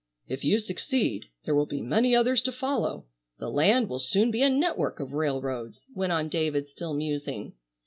[0.27, 3.05] "If you succeed there will be many others to follow.
[3.37, 7.53] The land will soon be a network of railroads," went on David, still musing.